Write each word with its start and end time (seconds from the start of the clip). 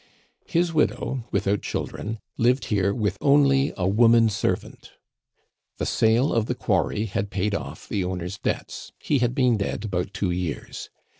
His 0.47 0.73
widow, 0.73 1.25
without 1.29 1.61
children, 1.61 2.17
lived 2.35 2.65
here 2.73 2.91
with 2.91 3.19
only 3.21 3.71
a 3.77 3.87
woman 3.87 4.29
servant. 4.29 4.93
The 5.77 5.85
sale 5.85 6.33
of 6.33 6.47
the 6.47 6.55
quarry 6.55 7.05
had 7.05 7.29
paid 7.29 7.53
off 7.53 7.87
the 7.87 8.03
owner's 8.03 8.39
debts; 8.39 8.91
he 8.97 9.19
had 9.19 9.35
been 9.35 9.57
dead 9.57 9.85
about 9.85 10.11
two 10.11 10.31
years. 10.31 10.89